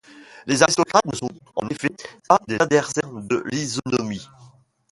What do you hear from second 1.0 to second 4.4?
ne sont en effet pas des adversaires de l’isonomie.